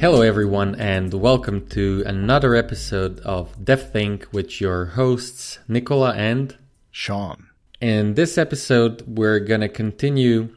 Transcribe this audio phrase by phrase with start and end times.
[0.00, 6.56] Hello, everyone, and welcome to another episode of DevThink with your hosts, Nicola and
[6.90, 7.50] Sean.
[7.82, 10.56] In this episode, we're going to continue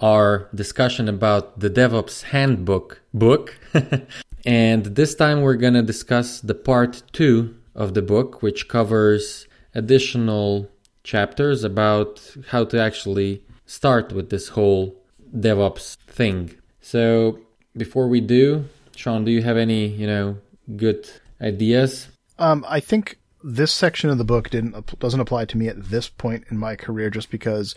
[0.00, 3.58] our discussion about the DevOps Handbook book.
[4.46, 9.46] and this time, we're going to discuss the part two of the book, which covers
[9.74, 10.66] additional
[11.04, 14.96] chapters about how to actually start with this whole
[15.36, 16.56] DevOps thing.
[16.80, 17.40] So,
[17.76, 18.64] before we do,
[18.98, 20.38] Sean, do you have any, you know,
[20.76, 21.08] good
[21.40, 22.08] ideas?
[22.36, 26.08] Um, I think this section of the book didn't doesn't apply to me at this
[26.08, 27.76] point in my career, just because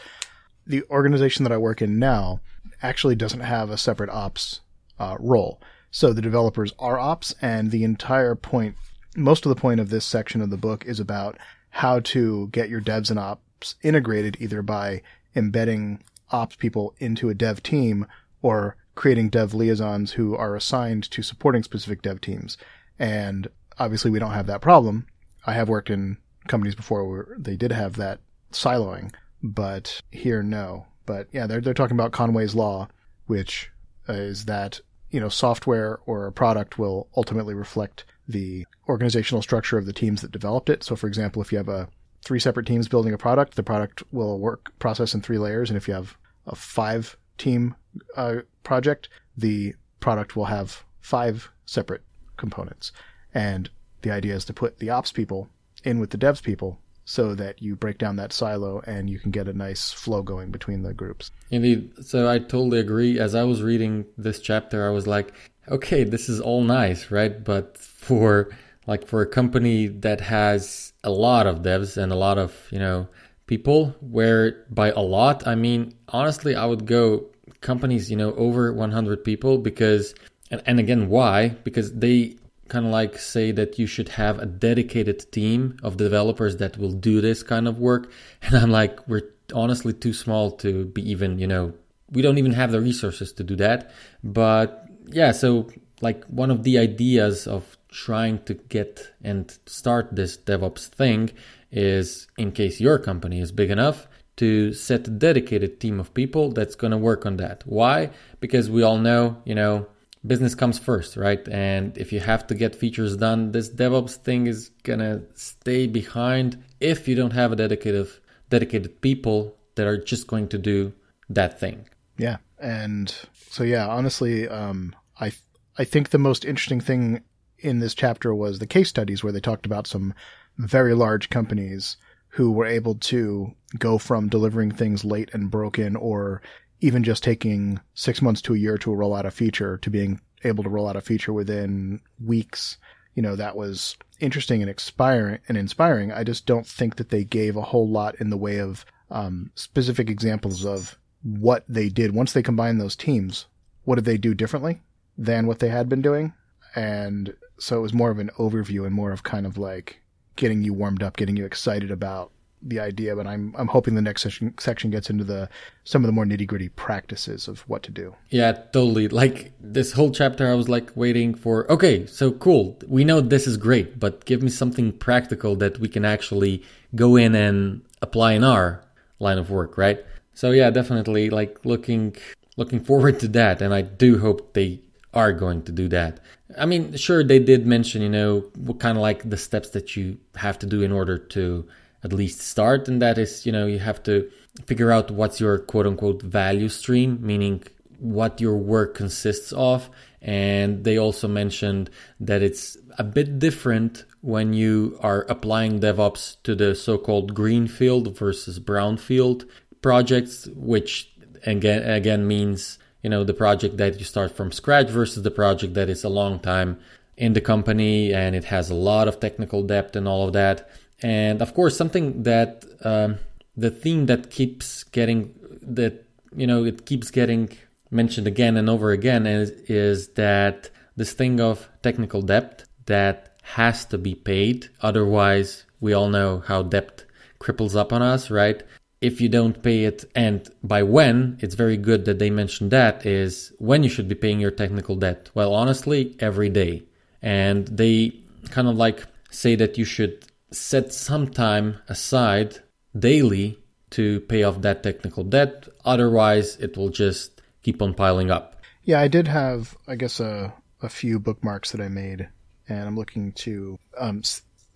[0.65, 2.39] the organization that I work in now
[2.81, 4.61] actually doesn't have a separate ops
[4.97, 5.61] uh, role.
[5.91, 8.75] So the developers are ops, and the entire point,
[9.15, 11.37] most of the point of this section of the book is about
[11.69, 15.03] how to get your devs and ops integrated, either by
[15.35, 18.07] embedding ops people into a dev team
[18.41, 22.57] or creating dev liaisons who are assigned to supporting specific dev teams.
[22.99, 23.47] And
[23.79, 25.07] obviously we don't have that problem.
[25.45, 28.19] I have worked in companies before where they did have that
[28.51, 30.85] siloing, but here no.
[31.05, 32.87] But yeah, they're they're talking about Conway's law,
[33.25, 33.71] which
[34.07, 34.79] is that
[35.09, 40.21] you know software or a product will ultimately reflect the organizational structure of the teams
[40.21, 40.83] that developed it.
[40.83, 41.87] So, for example, if you have a
[42.23, 45.77] three separate teams building a product, the product will work process in three layers, and
[45.77, 47.75] if you have a five team
[48.15, 52.03] uh, project, the product will have five separate
[52.37, 52.91] components.
[53.33, 53.69] And
[54.03, 55.49] the idea is to put the ops people
[55.83, 59.31] in with the devs people so that you break down that silo and you can
[59.31, 61.31] get a nice flow going between the groups.
[61.49, 61.91] Indeed.
[62.05, 63.19] So I totally agree.
[63.19, 65.33] As I was reading this chapter, I was like,
[65.67, 67.43] okay, this is all nice, right?
[67.43, 68.49] But for
[68.87, 72.79] like for a company that has a lot of devs and a lot of, you
[72.79, 73.07] know,
[73.47, 77.30] people where by a lot, I mean, honestly, I would go
[77.61, 80.13] companies, you know, over 100 people because,
[80.49, 81.49] and, and again, why?
[81.49, 82.35] Because they
[82.67, 86.91] kind of like say that you should have a dedicated team of developers that will
[86.91, 88.11] do this kind of work.
[88.41, 91.73] And I'm like, we're honestly too small to be even, you know,
[92.09, 93.91] we don't even have the resources to do that.
[94.23, 95.69] But yeah, so
[96.01, 101.31] like one of the ideas of trying to get and start this DevOps thing
[101.71, 104.07] is in case your company is big enough
[104.41, 107.61] to set a dedicated team of people that's going to work on that.
[107.67, 108.09] Why?
[108.39, 109.85] Because we all know, you know,
[110.25, 111.47] business comes first, right?
[111.47, 116.63] And if you have to get features done, this DevOps thing is gonna stay behind
[116.79, 118.07] if you don't have a dedicated
[118.49, 120.91] dedicated people that are just going to do
[121.29, 121.87] that thing.
[122.17, 123.13] Yeah, and
[123.49, 125.31] so yeah, honestly, um, I
[125.77, 127.21] I think the most interesting thing
[127.59, 130.15] in this chapter was the case studies where they talked about some
[130.57, 131.97] very large companies
[132.31, 136.41] who were able to go from delivering things late and broken or
[136.79, 140.19] even just taking six months to a year to roll out a feature to being
[140.43, 142.77] able to roll out a feature within weeks,
[143.15, 146.11] you know, that was interesting and inspiring and inspiring.
[146.11, 149.51] I just don't think that they gave a whole lot in the way of um,
[149.55, 153.45] specific examples of what they did once they combined those teams.
[153.83, 154.81] What did they do differently
[155.17, 156.33] than what they had been doing?
[156.75, 160.01] And so it was more of an overview and more of kind of like
[160.41, 162.31] getting you warmed up, getting you excited about
[162.63, 165.49] the idea, but I'm I'm hoping the next section section gets into the
[165.83, 168.15] some of the more nitty gritty practices of what to do.
[168.29, 169.07] Yeah, totally.
[169.07, 171.71] Like this whole chapter, I was like waiting for.
[171.71, 172.77] Okay, so cool.
[172.87, 176.63] We know this is great, but give me something practical that we can actually
[176.95, 178.83] go in and apply in our
[179.19, 180.03] line of work, right?
[180.33, 182.15] So yeah, definitely like looking
[182.57, 184.81] looking forward to that, and I do hope they
[185.13, 186.19] are going to do that.
[186.57, 189.95] I mean, sure, they did mention, you know, what kind of like the steps that
[189.95, 191.67] you have to do in order to
[192.03, 194.27] at least start and that is you know you have to
[194.65, 197.61] figure out what's your quote unquote value stream meaning
[197.99, 199.87] what your work consists of
[200.21, 201.89] and they also mentioned
[202.19, 208.59] that it's a bit different when you are applying DevOps to the so-called greenfield versus
[208.59, 209.47] brownfield
[209.81, 211.11] projects, which
[211.45, 215.73] again again means you know the project that you start from scratch versus the project
[215.73, 216.79] that is a long time
[217.17, 220.69] in the company and it has a lot of technical debt and all of that.
[221.03, 223.17] And of course, something that um,
[223.57, 226.05] the theme that keeps getting that
[226.35, 227.49] you know it keeps getting
[227.91, 233.85] mentioned again and over again is, is that this thing of technical debt that has
[233.85, 234.69] to be paid.
[234.81, 237.03] Otherwise, we all know how debt
[237.39, 238.63] cripples up on us, right?
[239.01, 243.05] If you don't pay it, and by when, it's very good that they mentioned that
[243.05, 245.29] is when you should be paying your technical debt.
[245.33, 246.83] Well, honestly, every day.
[247.21, 248.13] And they
[248.51, 252.59] kind of like say that you should set some time aside
[252.97, 253.57] daily
[253.91, 255.67] to pay off that technical debt.
[255.83, 258.61] Otherwise, it will just keep on piling up.
[258.83, 262.27] Yeah, I did have, I guess, a, a few bookmarks that I made,
[262.67, 264.23] and I'm looking to um,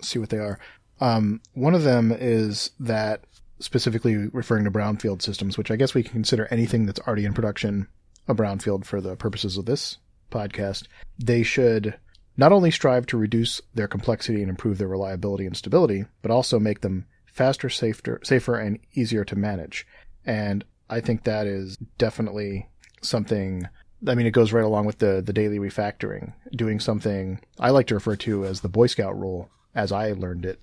[0.01, 0.59] see what they are.
[0.99, 3.23] Um, one of them is that
[3.59, 7.33] specifically referring to brownfield systems, which I guess we can consider anything that's already in
[7.33, 7.87] production
[8.27, 9.97] a brownfield for the purposes of this
[10.31, 10.87] podcast.
[11.19, 11.97] They should
[12.37, 16.59] not only strive to reduce their complexity and improve their reliability and stability, but also
[16.59, 19.85] make them faster, safer, safer, and easier to manage.
[20.25, 22.67] And I think that is definitely
[23.01, 23.67] something.
[24.07, 27.87] I mean, it goes right along with the the daily refactoring, doing something I like
[27.87, 30.59] to refer to as the Boy Scout rule, as I learned it.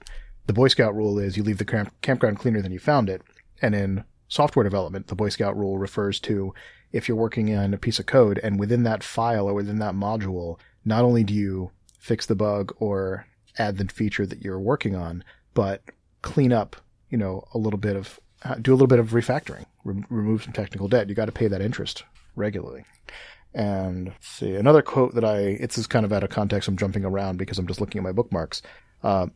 [0.46, 3.22] The Boy Scout rule is you leave the camp- campground cleaner than you found it,
[3.60, 6.54] and in software development, the Boy Scout rule refers to
[6.92, 9.94] if you're working on a piece of code and within that file or within that
[9.94, 13.26] module, not only do you fix the bug or
[13.58, 15.24] add the feature that you're working on,
[15.54, 15.82] but
[16.22, 16.76] clean up,
[17.08, 18.18] you know, a little bit of,
[18.60, 21.08] do a little bit of refactoring, re- remove some technical debt.
[21.08, 22.04] You got to pay that interest
[22.34, 22.84] regularly.
[23.54, 26.68] And see another quote that I, it's just kind of out of context.
[26.68, 28.62] I'm jumping around because I'm just looking at my bookmarks.
[29.02, 29.26] Uh,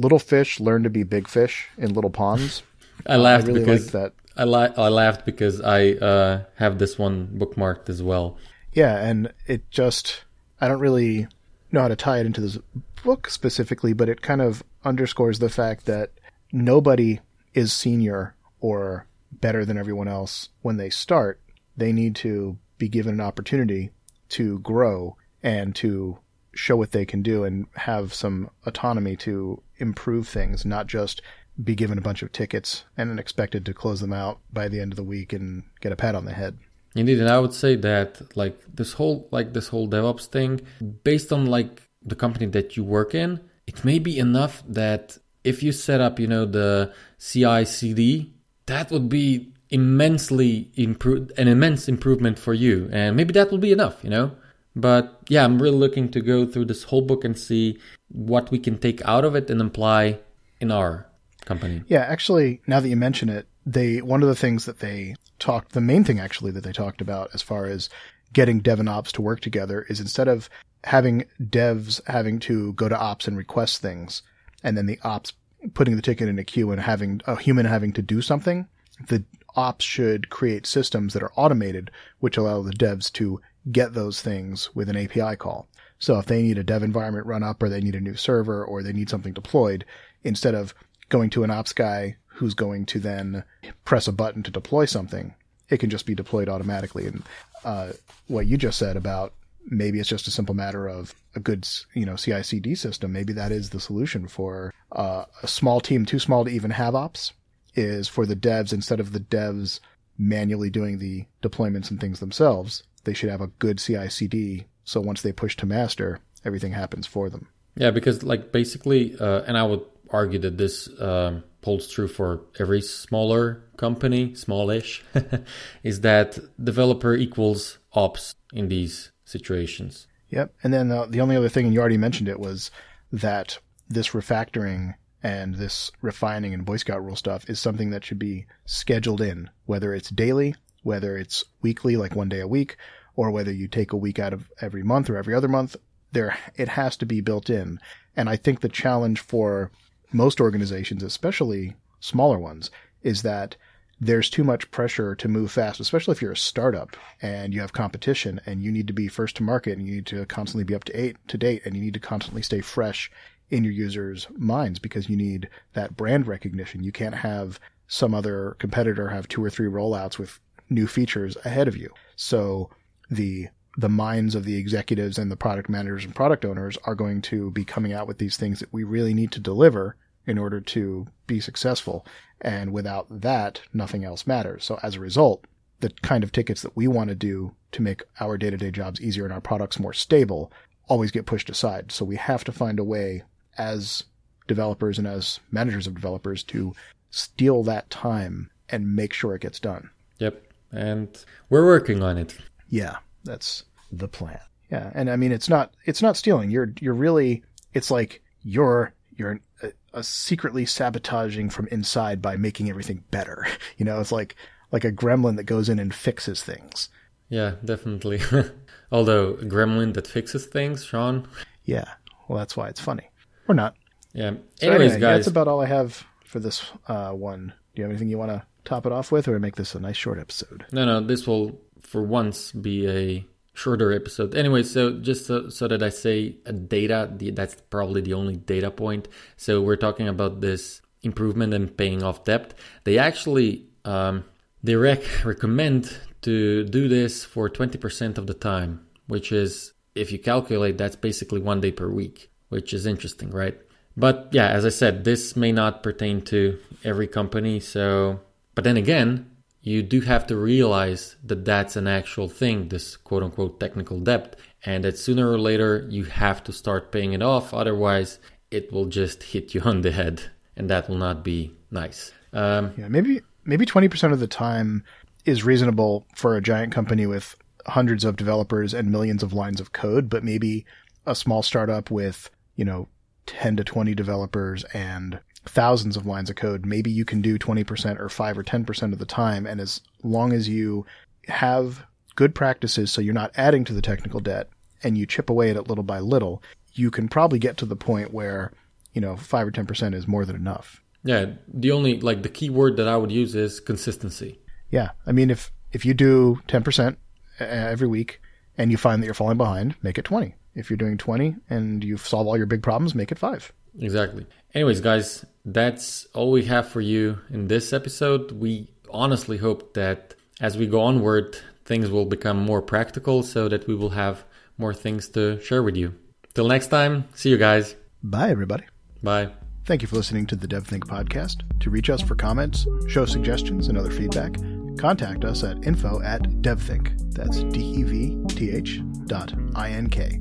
[0.00, 2.62] little fish learn to be big fish in little ponds.
[3.06, 4.12] I laughed uh, I really because that.
[4.36, 8.38] I, la- I laughed because I uh, have this one bookmarked as well.
[8.72, 10.24] Yeah, and it just
[10.60, 11.26] I don't really
[11.72, 12.58] know how to tie it into this
[13.04, 16.10] book specifically, but it kind of underscores the fact that
[16.52, 17.20] nobody
[17.54, 21.40] is senior or better than everyone else when they start.
[21.76, 23.90] They need to be given an opportunity
[24.30, 26.18] to grow and to
[26.52, 31.22] show what they can do and have some autonomy to improve things, not just
[31.62, 34.92] be given a bunch of tickets and expected to close them out by the end
[34.92, 36.58] of the week and get a pat on the head.
[36.94, 40.60] Indeed, and I would say that like this whole like this whole DevOps thing,
[41.04, 45.62] based on like the company that you work in, it may be enough that if
[45.62, 48.32] you set up, you know, the CI/CD,
[48.66, 53.70] that would be immensely improve an immense improvement for you, and maybe that will be
[53.70, 54.32] enough, you know.
[54.76, 57.78] But yeah, I'm really looking to go through this whole book and see
[58.08, 60.18] what we can take out of it and apply
[60.60, 61.06] in our
[61.44, 61.82] company.
[61.88, 65.72] Yeah, actually, now that you mention it, they one of the things that they talked,
[65.72, 67.88] the main thing actually that they talked about as far as
[68.32, 70.48] getting dev and ops to work together is instead of
[70.84, 74.22] having devs having to go to ops and request things,
[74.62, 75.32] and then the ops
[75.74, 78.66] putting the ticket in a queue and having a human having to do something,
[79.08, 79.22] the
[79.56, 81.90] ops should create systems that are automated,
[82.20, 83.40] which allow the devs to
[83.70, 85.68] get those things with an API call.
[85.98, 88.64] So if they need a dev environment run up or they need a new server
[88.64, 89.84] or they need something deployed,
[90.24, 90.74] instead of
[91.10, 93.44] going to an ops guy who's going to then
[93.84, 95.34] press a button to deploy something,
[95.68, 97.06] it can just be deployed automatically.
[97.06, 97.22] And
[97.64, 97.92] uh,
[98.28, 99.34] what you just said about
[99.68, 103.12] maybe it's just a simple matter of a good, you know, CI/CD system.
[103.12, 106.94] Maybe that is the solution for uh, a small team, too small to even have
[106.94, 107.32] ops.
[107.76, 109.78] Is for the devs instead of the devs
[110.18, 114.66] manually doing the deployments and things themselves, they should have a good CI/CD.
[114.84, 117.48] So once they push to master, everything happens for them.
[117.76, 122.40] Yeah, because like basically, uh, and I would argue that this um, holds true for
[122.58, 125.04] every smaller company, smallish,
[125.82, 130.06] is that developer equals ops in these situations.
[130.30, 130.54] Yep.
[130.62, 132.70] And then uh, the only other thing, and you already mentioned it, was
[133.12, 133.58] that
[133.88, 138.46] this refactoring and this refining and Boy Scout rule stuff is something that should be
[138.64, 142.76] scheduled in, whether it's daily, whether it's weekly, like one day a week,
[143.16, 145.76] or whether you take a week out of every month or every other month.
[146.12, 147.78] There, it has to be built in.
[148.16, 149.70] And I think the challenge for
[150.12, 152.70] most organizations, especially smaller ones,
[153.02, 153.56] is that
[154.00, 157.74] there's too much pressure to move fast, especially if you're a startup and you have
[157.74, 160.74] competition and you need to be first to market and you need to constantly be
[160.74, 163.10] up to, eight, to date and you need to constantly stay fresh
[163.50, 166.82] in your users' minds because you need that brand recognition.
[166.82, 171.68] You can't have some other competitor have two or three rollouts with new features ahead
[171.68, 171.90] of you.
[172.16, 172.70] So
[173.10, 177.22] the the minds of the executives and the product managers and product owners are going
[177.22, 179.96] to be coming out with these things that we really need to deliver
[180.26, 182.04] in order to be successful.
[182.40, 184.64] And without that, nothing else matters.
[184.64, 185.44] So as a result,
[185.80, 188.70] the kind of tickets that we want to do to make our day to day
[188.70, 190.52] jobs easier and our products more stable
[190.88, 191.92] always get pushed aside.
[191.92, 193.22] So we have to find a way
[193.56, 194.04] as
[194.46, 196.74] developers and as managers of developers to
[197.10, 199.90] steal that time and make sure it gets done.
[200.18, 200.49] Yep.
[200.72, 201.08] And
[201.48, 202.36] we're working on it.
[202.68, 202.96] Yeah.
[203.24, 204.40] That's the plan.
[204.70, 206.50] Yeah, and I mean it's not it's not stealing.
[206.50, 207.42] You're you're really
[207.74, 213.46] it's like you're you're a, a secretly sabotaging from inside by making everything better.
[213.76, 214.36] You know, it's like
[214.72, 216.88] like a gremlin that goes in and fixes things.
[217.28, 218.20] Yeah, definitely.
[218.92, 221.26] Although a gremlin that fixes things, Sean.
[221.64, 221.86] Yeah,
[222.28, 223.08] well, that's why it's funny,
[223.48, 223.74] or not.
[224.12, 224.32] Yeah.
[224.56, 227.54] So Anyways, anyway, guys, that's about all I have for this uh, one.
[227.74, 229.80] Do you have anything you want to top it off with, or make this a
[229.80, 230.64] nice short episode?
[230.72, 231.00] No, no.
[231.00, 234.34] This will for once be a shorter episode.
[234.34, 238.36] Anyway, so just so, so that I say a data, the, that's probably the only
[238.36, 239.08] data point.
[239.36, 242.54] So we're talking about this improvement in paying off debt.
[242.84, 244.24] They actually um,
[244.62, 250.18] they rec- recommend to do this for 20% of the time, which is if you
[250.18, 253.58] calculate, that's basically one day per week, which is interesting, right?
[253.96, 257.58] But yeah, as I said, this may not pertain to every company.
[257.60, 258.20] So,
[258.54, 259.30] but then again,
[259.62, 264.36] you do have to realize that that's an actual thing, this quote unquote technical debt,
[264.64, 267.52] and that sooner or later you have to start paying it off.
[267.52, 268.18] Otherwise,
[268.50, 270.22] it will just hit you on the head,
[270.56, 272.12] and that will not be nice.
[272.32, 274.84] Um, yeah, maybe maybe twenty percent of the time
[275.24, 279.72] is reasonable for a giant company with hundreds of developers and millions of lines of
[279.72, 280.64] code, but maybe
[281.06, 282.88] a small startup with you know
[283.26, 287.98] ten to twenty developers and thousands of lines of code, maybe you can do 20%
[287.98, 289.46] or 5 or 10% of the time.
[289.46, 290.86] And as long as you
[291.26, 291.84] have
[292.16, 294.48] good practices so you're not adding to the technical debt
[294.82, 296.42] and you chip away at it little by little,
[296.74, 298.52] you can probably get to the point where,
[298.92, 300.82] you know, 5 or 10% is more than enough.
[301.02, 304.38] Yeah, the only like the key word that I would use is consistency.
[304.70, 304.90] Yeah.
[305.06, 306.96] I mean if if you do 10%
[307.38, 308.20] every week
[308.58, 310.34] and you find that you're falling behind, make it 20.
[310.54, 313.52] If you're doing 20 and you solve all your big problems, make it 5.
[313.78, 314.26] Exactly.
[314.52, 318.32] Anyways, guys, that's all we have for you in this episode.
[318.32, 323.66] We honestly hope that as we go onward, things will become more practical so that
[323.66, 324.24] we will have
[324.58, 325.94] more things to share with you.
[326.34, 327.74] Till next time, see you guys.
[328.02, 328.64] Bye, everybody.
[329.02, 329.30] Bye.
[329.66, 331.42] Thank you for listening to the DevThink podcast.
[331.60, 334.36] To reach us for comments, show suggestions, and other feedback,
[334.78, 337.14] contact us at info at devthink.
[337.14, 340.20] That's D-E-V-T-H dot I-N-K.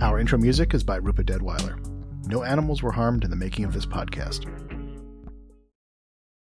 [0.00, 1.91] Our intro music is by Rupa Deadweiler.
[2.32, 4.46] No animals were harmed in the making of this podcast.